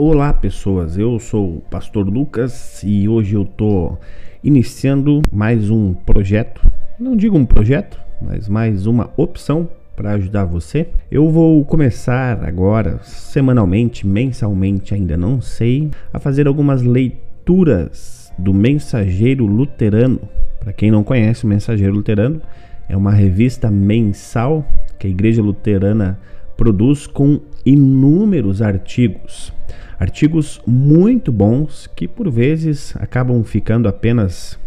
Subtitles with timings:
[0.00, 3.98] Olá pessoas, eu sou o Pastor Lucas e hoje eu tô
[4.44, 6.64] iniciando mais um projeto.
[7.00, 10.86] Não digo um projeto, mas mais uma opção para ajudar você.
[11.10, 19.46] Eu vou começar agora, semanalmente, mensalmente, ainda não sei, a fazer algumas leituras do Mensageiro
[19.46, 20.20] Luterano.
[20.60, 22.40] Para quem não conhece, o Mensageiro Luterano
[22.88, 24.64] é uma revista mensal
[24.96, 26.20] que a Igreja Luterana
[26.56, 29.52] produz com inúmeros artigos.
[29.98, 34.58] Artigos muito bons que por vezes acabam ficando apenas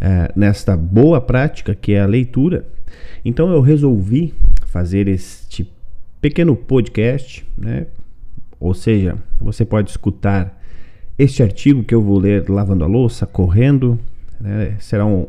[0.00, 2.66] é, nesta boa prática que é a leitura.
[3.24, 4.34] Então eu resolvi
[4.66, 5.68] fazer este
[6.20, 7.86] pequeno podcast, né?
[8.60, 10.60] Ou seja, você pode escutar
[11.18, 13.98] este artigo que eu vou ler lavando a louça, correndo,
[14.40, 14.76] né?
[14.78, 15.28] serão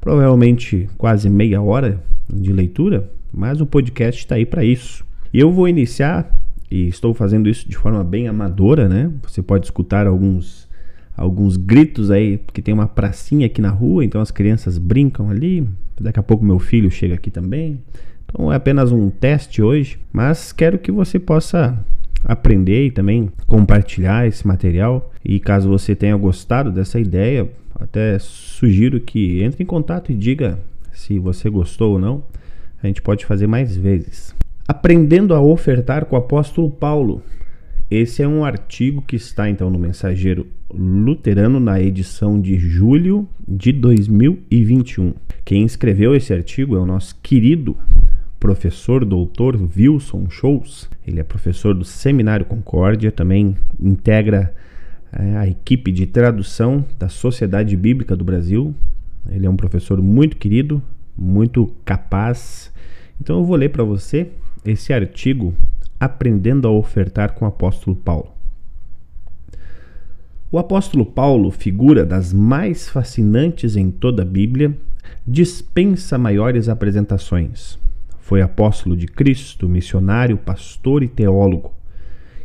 [0.00, 5.04] provavelmente quase meia hora de leitura, mas o podcast está aí para isso.
[5.32, 6.39] E eu vou iniciar,
[6.70, 9.10] e estou fazendo isso de forma bem amadora, né?
[9.22, 10.68] Você pode escutar alguns,
[11.16, 15.68] alguns gritos aí, porque tem uma pracinha aqui na rua, então as crianças brincam ali.
[16.00, 17.80] Daqui a pouco meu filho chega aqui também.
[18.24, 21.84] Então é apenas um teste hoje, mas quero que você possa
[22.24, 25.12] aprender e também compartilhar esse material.
[25.24, 30.58] E caso você tenha gostado dessa ideia, até sugiro que entre em contato e diga
[30.92, 32.22] se você gostou ou não.
[32.82, 34.34] A gente pode fazer mais vezes.
[34.70, 37.24] Aprendendo a ofertar com o apóstolo Paulo.
[37.90, 43.72] Esse é um artigo que está então no Mensageiro Luterano na edição de julho de
[43.72, 45.12] 2021.
[45.44, 47.76] Quem escreveu esse artigo é o nosso querido
[48.38, 50.88] professor doutor Wilson Shows.
[51.04, 54.54] Ele é professor do Seminário Concórdia, também integra
[55.12, 58.72] é, a equipe de tradução da Sociedade Bíblica do Brasil.
[59.28, 60.80] Ele é um professor muito querido,
[61.18, 62.72] muito capaz.
[63.20, 64.30] Então eu vou ler para você
[64.64, 65.54] esse artigo
[65.98, 68.32] Aprendendo a Ofertar com o Apóstolo Paulo.
[70.52, 74.76] O apóstolo Paulo, figura das mais fascinantes em toda a Bíblia,
[75.26, 77.78] dispensa maiores apresentações.
[78.18, 81.72] Foi apóstolo de Cristo, missionário, pastor e teólogo.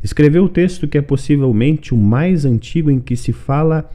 [0.03, 3.89] Escreveu o texto que é possivelmente o mais antigo em que se fala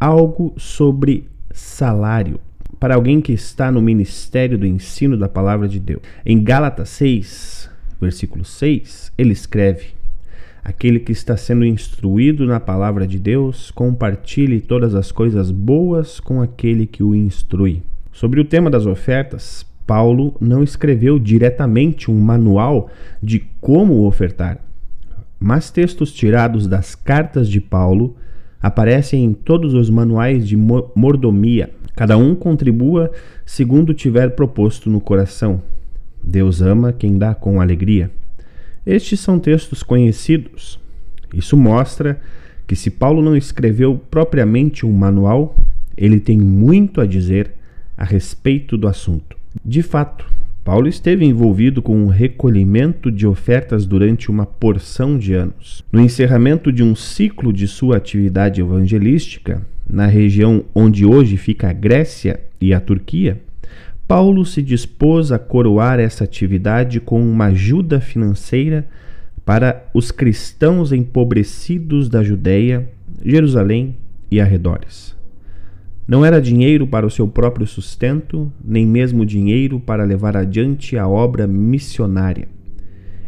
[0.00, 2.40] algo sobre salário
[2.84, 6.02] para alguém que está no ministério do ensino da palavra de Deus.
[6.22, 9.94] Em Gálatas 6, versículo 6, ele escreve:
[10.62, 16.42] Aquele que está sendo instruído na palavra de Deus, compartilhe todas as coisas boas com
[16.42, 17.82] aquele que o instrui.
[18.12, 22.90] Sobre o tema das ofertas, Paulo não escreveu diretamente um manual
[23.22, 24.62] de como ofertar,
[25.40, 28.14] mas textos tirados das cartas de Paulo
[28.60, 31.70] aparecem em todos os manuais de mordomia.
[31.94, 33.10] Cada um contribua
[33.46, 35.62] segundo tiver proposto no coração.
[36.22, 38.10] Deus ama quem dá com alegria.
[38.86, 40.78] Estes são textos conhecidos.
[41.32, 42.20] Isso mostra
[42.66, 45.56] que, se Paulo não escreveu propriamente um manual,
[45.96, 47.52] ele tem muito a dizer
[47.96, 49.36] a respeito do assunto.
[49.64, 50.26] De fato,
[50.64, 55.84] Paulo esteve envolvido com um recolhimento de ofertas durante uma porção de anos.
[55.92, 61.72] No encerramento de um ciclo de sua atividade evangelística, na região onde hoje fica a
[61.72, 63.40] Grécia e a Turquia,
[64.06, 68.86] Paulo se dispôs a coroar essa atividade com uma ajuda financeira
[69.44, 72.88] para os cristãos empobrecidos da Judéia,
[73.24, 73.96] Jerusalém
[74.30, 75.14] e arredores.
[76.06, 81.08] Não era dinheiro para o seu próprio sustento, nem mesmo dinheiro para levar adiante a
[81.08, 82.46] obra missionária.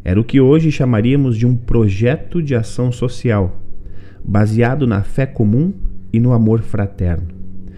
[0.05, 3.63] Era o que hoje chamaríamos de um projeto de ação social,
[4.23, 5.73] baseado na fé comum
[6.17, 7.29] e no amor fraterno.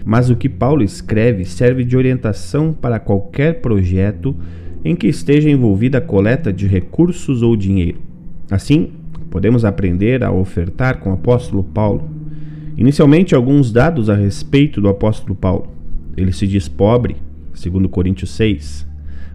[0.04, 4.37] Mas o que Paulo escreve serve de orientação para qualquer projeto
[4.84, 7.99] em que esteja envolvida a coleta de recursos ou dinheiro.
[8.49, 8.93] Assim,
[9.28, 12.09] podemos aprender a ofertar com o apóstolo Paulo.
[12.76, 15.72] Inicialmente, alguns dados a respeito do apóstolo Paulo.
[16.16, 17.16] Ele se diz pobre,
[17.53, 18.87] segundo Coríntios 6.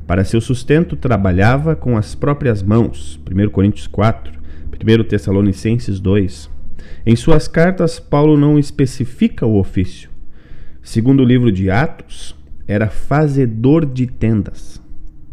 [0.07, 4.31] Para seu sustento trabalhava com as próprias mãos, 1 Coríntios 4,
[4.71, 6.52] 1 Tessalonicenses 2.
[7.05, 10.09] Em suas cartas, Paulo não especifica o ofício,
[10.83, 12.35] Segundo o livro de Atos,
[12.67, 14.81] era fazedor de tendas.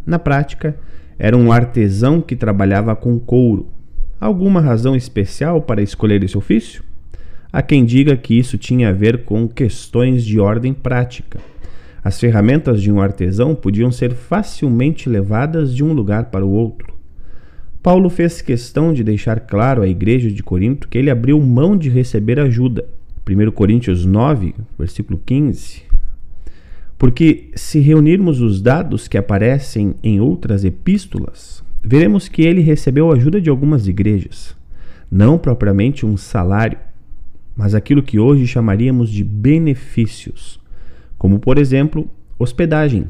[0.06, 0.76] Na prática,
[1.18, 3.66] era um artesão que trabalhava com couro.
[4.20, 6.84] Alguma razão especial para escolher esse ofício?
[7.52, 11.40] Há quem diga que isso tinha a ver com questões de ordem prática.
[12.02, 16.94] As ferramentas de um artesão podiam ser facilmente levadas de um lugar para o outro.
[17.82, 21.88] Paulo fez questão de deixar claro à igreja de Corinto que ele abriu mão de
[21.88, 22.86] receber ajuda
[23.26, 25.82] 1 Coríntios 9, versículo 15.
[26.98, 33.40] Porque se reunirmos os dados que aparecem em outras epístolas, veremos que ele recebeu ajuda
[33.40, 34.54] de algumas igrejas.
[35.10, 36.78] não propriamente um salário,
[37.56, 40.60] mas aquilo que hoje chamaríamos de benefícios,
[41.18, 43.06] como por exemplo, hospedagem.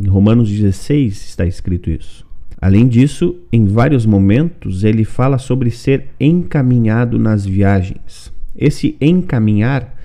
[0.00, 2.29] Em Romanos 16 está escrito isso.
[2.60, 8.30] Além disso, em vários momentos ele fala sobre ser encaminhado nas viagens.
[8.54, 9.96] Esse encaminhar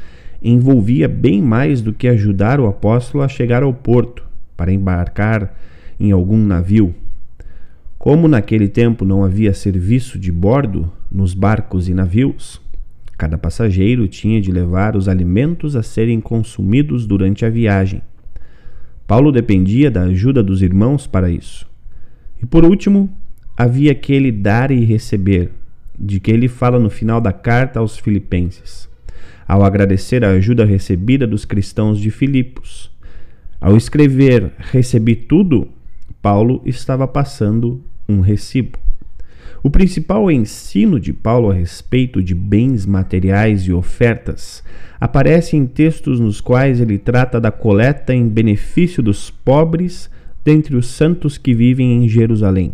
[0.42, 4.24] envolvia bem mais do que ajudar o apóstolo a chegar ao porto
[4.56, 5.54] para embarcar
[6.00, 6.96] em algum navio.
[7.98, 12.62] Como naquele tempo não havia serviço de bordo nos barcos e navios,
[13.18, 18.02] cada passageiro tinha de levar os alimentos a serem consumidos durante a viagem.
[19.08, 21.68] Paulo dependia da ajuda dos irmãos para isso.
[22.42, 23.10] E por último,
[23.58, 25.52] havia aquele dar e receber,
[25.98, 28.90] de que ele fala no final da carta aos Filipenses,
[29.48, 32.92] ao agradecer a ajuda recebida dos cristãos de Filipos.
[33.62, 35.70] Ao escrever recebi tudo,
[36.22, 38.78] Paulo estava passando um recibo.
[39.64, 44.64] O principal ensino de Paulo a respeito de bens materiais e ofertas
[45.00, 50.10] aparece em textos nos quais ele trata da coleta em benefício dos pobres
[50.46, 52.74] dentre os santos que vivem em Jerusalém,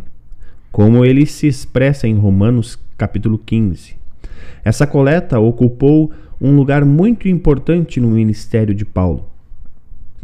[0.74, 3.96] como ele se expressa em Romanos capítulo 15.
[4.64, 9.26] Essa coleta ocupou um lugar muito importante no ministério de Paulo.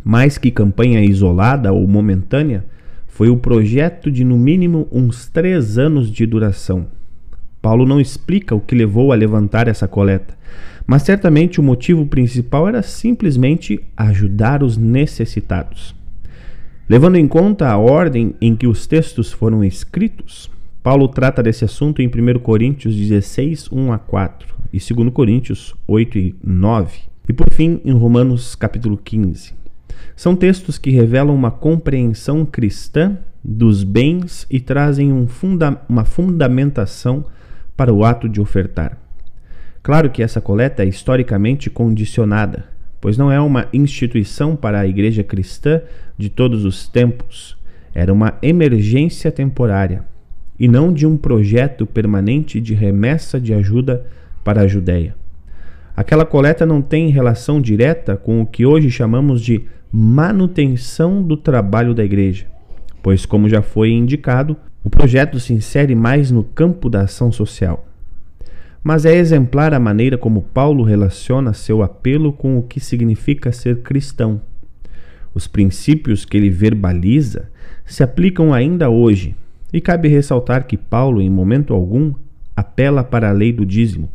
[0.04, 2.66] Mais que campanha isolada ou momentânea,
[3.08, 6.86] foi o projeto de no mínimo uns três anos de duração.
[7.62, 10.38] Paulo não explica o que levou a levantar essa coleta,
[10.86, 15.97] mas certamente o motivo principal era simplesmente ajudar os necessitados.
[16.90, 20.50] Levando em conta a ordem em que os textos foram escritos,
[20.82, 26.18] Paulo trata desse assunto em 1 Coríntios 16, 1 a 4 e 2 Coríntios 8
[26.18, 29.54] e 9, e por fim em Romanos capítulo 15.
[30.16, 37.26] São textos que revelam uma compreensão cristã dos bens e trazem um funda uma fundamentação
[37.76, 38.98] para o ato de ofertar.
[39.84, 45.24] Claro que essa coleta é historicamente condicionada, pois não é uma instituição para a igreja
[45.24, 45.82] cristã
[46.18, 47.58] de todos os tempos.
[47.94, 50.06] Era uma emergência temporária
[50.60, 54.06] e não de um projeto permanente de remessa de ajuda
[54.44, 55.16] para a Judéia.
[55.96, 61.94] Aquela coleta não tem relação direta com o que hoje chamamos de manutenção do trabalho
[61.94, 62.46] da igreja,
[63.02, 67.87] pois, como já foi indicado, o projeto se insere mais no campo da ação social
[68.88, 73.82] mas é exemplar a maneira como Paulo relaciona seu apelo com o que significa ser
[73.82, 74.40] cristão.
[75.34, 77.52] Os princípios que ele verbaliza
[77.86, 79.36] se aplicam ainda hoje,
[79.74, 82.14] e cabe ressaltar que Paulo, em momento algum,
[82.56, 84.08] apela para a lei do dízimo.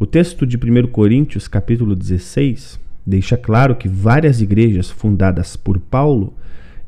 [0.00, 6.34] O texto de 1 Coríntios, capítulo 16, deixa claro que várias igrejas fundadas por Paulo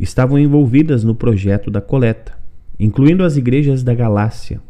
[0.01, 2.33] estavam envolvidas no projeto da coleta,
[2.77, 4.61] incluindo as igrejas da Galácia,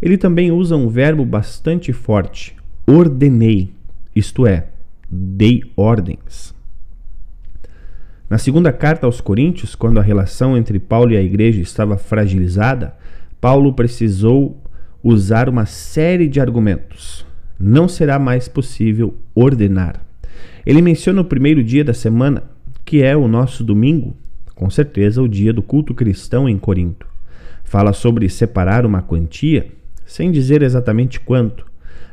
[0.00, 2.56] ele também usa um verbo bastante forte,
[2.86, 3.72] ordenei,
[4.14, 4.68] isto é,
[5.10, 6.54] dei ordens.
[8.28, 12.94] Na segunda carta aos Coríntios, quando a relação entre Paulo e a igreja estava fragilizada,
[13.40, 14.62] Paulo precisou
[15.02, 17.26] usar uma série de argumentos.
[17.58, 20.00] Não será mais possível ordenar.
[20.64, 22.44] Ele menciona o primeiro dia da semana,
[22.84, 24.16] que é o nosso domingo,
[24.54, 27.06] com certeza o dia do culto cristão em Corinto.
[27.64, 29.66] Fala sobre separar uma quantia
[30.10, 31.64] sem dizer exatamente quanto,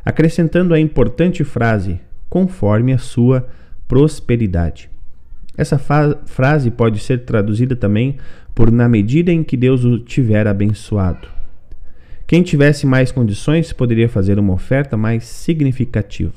[0.05, 1.99] acrescentando a importante frase
[2.29, 3.47] conforme a sua
[3.87, 4.87] prosperidade.
[5.57, 8.17] Essa frase pode ser traduzida também
[8.53, 11.27] por na medida em que Deus o tiver abençoado.
[12.27, 16.35] Quem tivesse mais condições poderia fazer uma oferta mais significativa.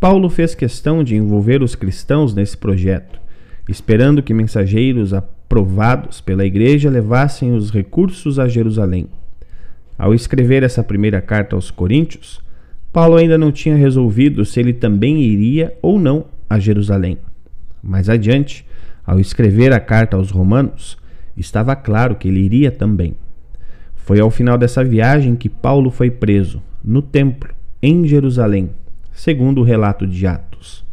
[0.00, 3.20] Paulo fez questão de envolver os cristãos nesse projeto,
[3.68, 9.08] esperando que mensageiros aprovados pela igreja levassem os recursos a Jerusalém.
[9.98, 12.40] Ao escrever essa primeira carta aos Coríntios,
[12.92, 17.18] Paulo ainda não tinha resolvido se ele também iria ou não a Jerusalém.
[17.82, 18.64] Mais adiante,
[19.04, 20.96] ao escrever a carta aos Romanos,
[21.36, 23.16] estava claro que ele iria também.
[23.96, 27.50] Foi ao final dessa viagem que Paulo foi preso, no templo,
[27.82, 28.70] em Jerusalém,
[29.12, 30.84] segundo o relato de Atos.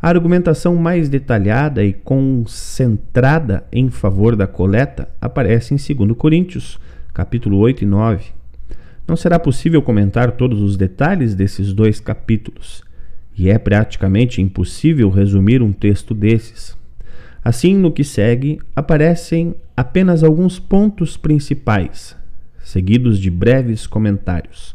[0.00, 6.78] A argumentação mais detalhada e concentrada em favor da coleta aparece em 2 Coríntios,
[7.14, 8.24] capítulo 8 e 9.
[9.06, 12.82] Não será possível comentar todos os detalhes desses dois capítulos,
[13.38, 16.76] e é praticamente impossível resumir um texto desses.
[17.44, 22.16] Assim, no que segue, aparecem apenas alguns pontos principais,
[22.58, 24.74] seguidos de breves comentários.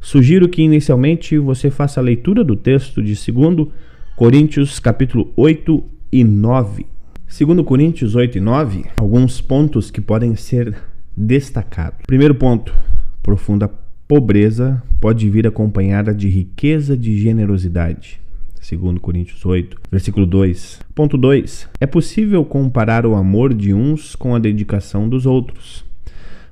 [0.00, 3.68] Sugiro que inicialmente você faça a leitura do texto de 2
[4.16, 6.86] Coríntios capítulo 8 e 9.
[7.26, 10.74] Segundo Coríntios 8 e 9, alguns pontos que podem ser
[11.16, 11.96] destacado.
[12.06, 12.74] Primeiro ponto,
[13.22, 13.70] profunda
[14.06, 18.20] pobreza pode vir acompanhada de riqueza de generosidade.
[18.60, 20.80] Segundo Coríntios 8, versículo 2.
[20.94, 21.68] Ponto 2.
[21.80, 25.84] É possível comparar o amor de uns com a dedicação dos outros.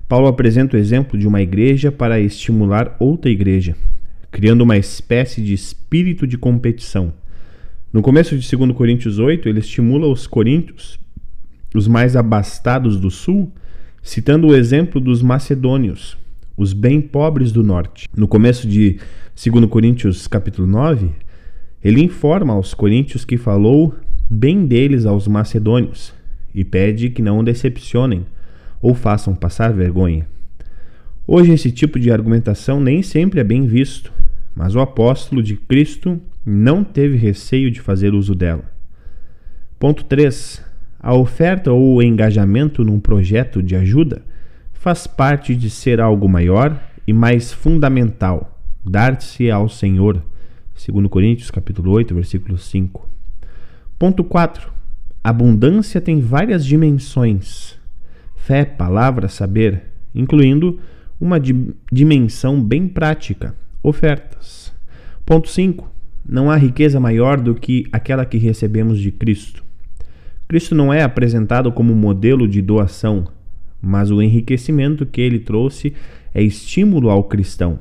[0.09, 3.77] Paulo apresenta o exemplo de uma igreja para estimular outra igreja,
[4.31, 7.13] criando uma espécie de espírito de competição.
[7.93, 11.01] No começo de 2 Coríntios 8, ele estimula os coríntios,
[11.75, 13.53] os mais abastados do sul,
[14.05, 16.15] citando o exemplo dos macedônios,
[16.59, 18.07] os bem pobres do norte.
[18.15, 19.01] No começo de
[19.35, 21.09] 2 Coríntios capítulo 9,
[21.83, 23.95] ele informa aos coríntios que falou
[24.29, 26.13] bem deles aos macedônios
[26.55, 28.27] e pede que não decepcionem
[28.81, 30.27] ou façam passar vergonha.
[31.27, 34.13] Hoje esse tipo de argumentação nem sempre é bem visto,
[34.55, 38.71] mas o apóstolo de Cristo não teve receio de fazer uso dela.
[39.79, 40.63] Ponto 3.
[41.07, 44.23] A oferta ou o engajamento num projeto de ajuda
[44.73, 50.23] faz parte de ser algo maior e mais fundamental, dar-se ao Senhor.
[50.75, 53.07] 2 Coríntios capítulo 8, versículo 5.
[53.99, 54.73] Ponto 4.
[55.23, 57.79] Abundância tem várias dimensões:
[58.35, 59.83] fé, palavra, saber,
[60.15, 60.81] incluindo
[61.21, 61.39] uma
[61.93, 64.73] dimensão bem prática, ofertas.
[65.27, 65.87] Ponto 5.
[66.27, 69.63] Não há riqueza maior do que aquela que recebemos de Cristo.
[70.47, 73.27] Cristo não é apresentado como modelo de doação,
[73.81, 75.95] mas o enriquecimento que ele trouxe
[76.33, 77.81] é estímulo ao cristão.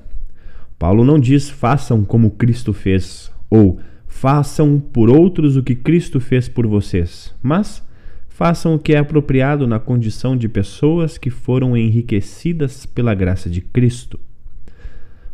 [0.78, 6.48] Paulo não diz façam como Cristo fez ou façam por outros o que Cristo fez
[6.48, 7.84] por vocês, mas
[8.30, 13.62] façam o que é apropriado na condição de pessoas que foram enriquecidas pela graça de
[13.62, 14.20] Cristo.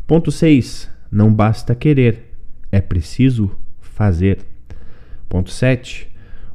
[0.06, 0.90] Ponto 6.
[1.10, 2.34] Não basta querer,
[2.70, 4.38] é preciso fazer.
[5.28, 6.09] Ponto 7.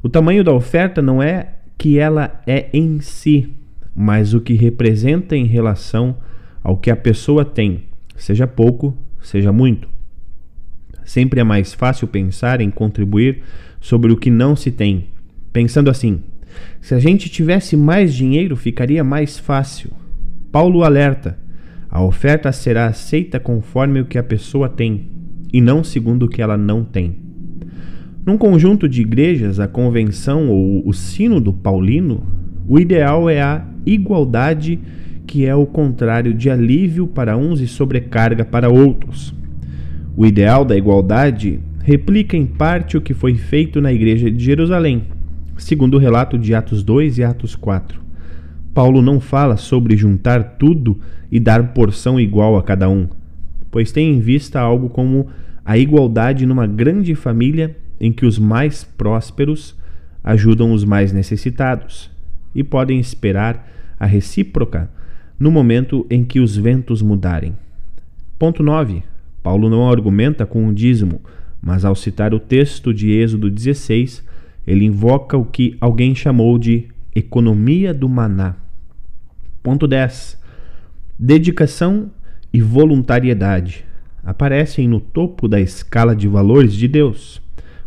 [0.06, 3.52] O tamanho da oferta não é que ela é em si,
[3.96, 6.18] mas o que representa em relação
[6.64, 7.86] ao que a pessoa tem,
[8.16, 9.90] seja pouco, seja muito.
[11.04, 13.42] Sempre é mais fácil pensar em contribuir
[13.82, 15.06] sobre o que não se tem.
[15.52, 16.22] Pensando assim,
[16.80, 19.90] se a gente tivesse mais dinheiro, ficaria mais fácil.
[20.52, 21.36] Paulo alerta:
[21.90, 25.10] a oferta será aceita conforme o que a pessoa tem
[25.52, 27.25] e não segundo o que ela não tem.
[28.26, 32.24] Num conjunto de igrejas, a convenção ou o sino do Paulino,
[32.68, 34.80] o ideal é a igualdade,
[35.28, 39.32] que é o contrário de alívio para uns e sobrecarga para outros.
[40.18, 45.04] O ideal da igualdade replica em parte o que foi feito na igreja de Jerusalém,
[45.56, 48.02] segundo o relato de Atos 2 e Atos 4.
[48.74, 51.00] Paulo não fala sobre juntar tudo
[51.32, 53.08] e dar porção igual a cada um,
[53.70, 55.28] pois tem em vista algo como
[55.64, 59.76] a igualdade numa grande família em que os mais prósperos
[60.24, 62.10] ajudam os mais necessitados
[62.54, 64.90] e podem esperar a recíproca
[65.40, 67.56] no momento em que os ventos mudarem.
[68.40, 69.04] Ponto 9.
[69.44, 71.22] Paulo não argumenta com o dízimo,
[71.62, 74.24] mas ao citar o texto de Êxodo 16,
[74.66, 78.56] ele invoca o que alguém chamou de economia do maná.
[79.62, 80.38] Ponto 10.
[81.18, 82.12] Dedicação
[82.52, 83.86] e voluntariedade
[84.24, 87.42] aparecem no topo da escala de valores de Deus,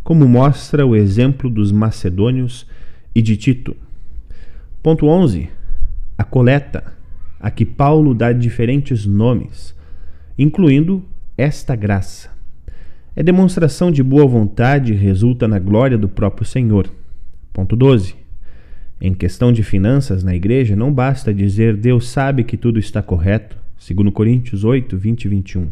[0.08, 2.66] como mostra o exemplo dos macedônios
[3.14, 3.76] e de Tito.
[4.82, 5.50] Ponto 11.
[6.16, 6.82] A coleta,
[7.38, 9.74] a que Paulo dá diferentes nomes,
[10.38, 11.04] incluindo
[11.36, 12.30] esta graça
[13.14, 16.90] é demonstração de boa vontade e resulta na glória do próprio Senhor.
[17.52, 18.14] Ponto 12.
[18.98, 23.58] Em questão de finanças na igreja, não basta dizer Deus sabe que tudo está correto,
[23.76, 25.68] segundo Coríntios 8, 20 e 21.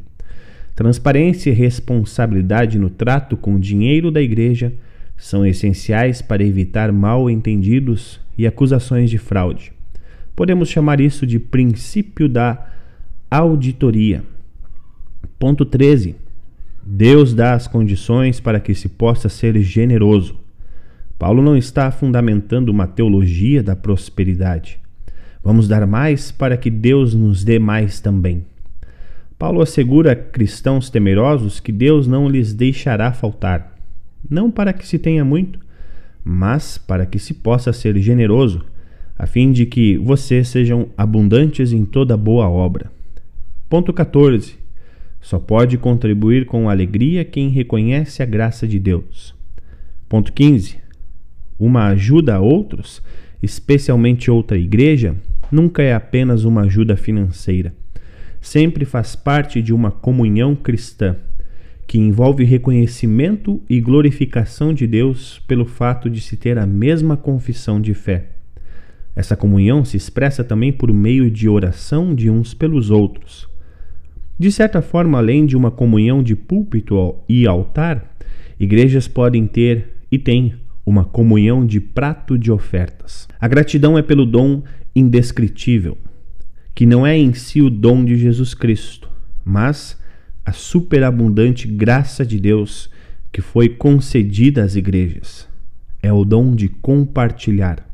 [0.77, 4.75] Transparência e responsabilidade no trato com o dinheiro da igreja
[5.17, 9.73] são essenciais para evitar mal entendidos e acusações de fraude.
[10.37, 12.67] Podemos chamar isso de princípio da
[13.31, 14.23] auditoria.
[15.39, 16.15] Ponto 13.
[16.85, 20.39] Deus dá as condições para que se possa ser generoso.
[21.19, 24.79] Paulo não está fundamentando uma teologia da prosperidade.
[25.43, 28.45] Vamos dar mais para que Deus nos dê mais também.
[29.39, 33.77] Paulo assegura a cristãos temerosos que Deus não lhes deixará faltar,
[34.29, 35.59] não para que se tenha muito,
[36.25, 38.65] mas para que se possa ser generoso,
[39.19, 42.91] a fim de que vocês sejam abundantes em toda boa obra.
[43.69, 44.57] Ponto 14.
[45.21, 49.35] Só pode contribuir com alegria quem reconhece a graça de Deus.
[50.09, 50.79] Ponto 15.
[51.59, 53.03] Uma ajuda a outros,
[53.43, 55.15] especialmente outra igreja,
[55.51, 57.75] nunca é apenas uma ajuda financeira.
[58.47, 61.17] Sempre faz parte de uma comunhão cristã
[61.85, 67.81] que envolve reconhecimento e glorificação de Deus pelo fato de se ter a mesma confissão
[67.81, 68.29] de fé.
[69.17, 73.49] Essa comunhão se expressa também por meio de oração de uns pelos outros.
[74.39, 78.15] De certa forma, além de uma comunhão de púlpito e altar,
[78.61, 80.55] igrejas podem ter e têm
[80.87, 83.27] uma comunhão de prato de ofertas.
[83.41, 84.63] A gratidão é pelo dom
[84.95, 85.99] indescritível,
[86.77, 89.09] que não é em si o dom de Jesus Cristo,
[89.43, 89.99] mas
[90.45, 92.91] a superabundante graça de Deus
[93.33, 95.49] que foi concedida às igrejas.
[96.03, 97.89] É o dom de compartilhar,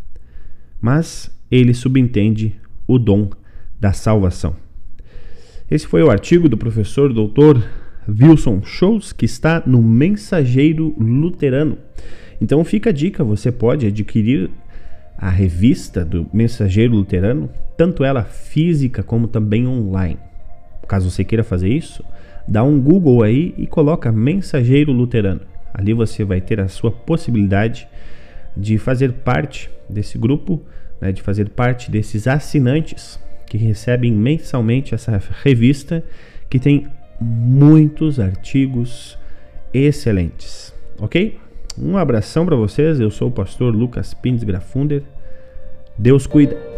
[0.81, 3.31] mas ele subentende o dom
[3.81, 4.57] da salvação.
[5.71, 7.65] Esse foi o artigo do professor doutor
[8.09, 11.79] Wilson Scholz, que está no Mensageiro Luterano.
[12.41, 14.51] Então fica a dica, você pode adquirir
[15.23, 20.19] a revista do Mensageiro Luterano, tanto ela física como também online.
[20.88, 22.05] Caso você queira fazer isso,
[22.47, 25.43] dá um Google aí e coloca Mensageiro Luterano.
[25.73, 27.87] Ali você vai ter a sua possibilidade
[28.57, 30.61] de fazer parte desse grupo,
[31.00, 36.02] né, de fazer parte desses assinantes que recebem mensalmente essa revista
[36.50, 36.88] que tem
[37.21, 39.17] muitos artigos
[39.73, 41.38] excelentes, ok?
[41.79, 43.00] Um abração para vocês.
[43.00, 45.02] Eu sou o pastor Lucas Pins Grafunder.
[45.99, 46.72] Deus cuida.